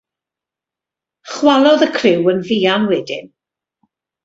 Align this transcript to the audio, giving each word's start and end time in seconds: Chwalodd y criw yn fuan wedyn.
Chwalodd 1.33 1.85
y 1.87 1.89
criw 1.99 2.33
yn 2.33 2.43
fuan 2.49 2.89
wedyn. 2.95 3.31